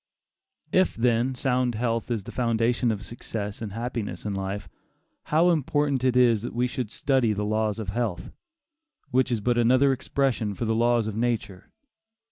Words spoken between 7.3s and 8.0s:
the laws of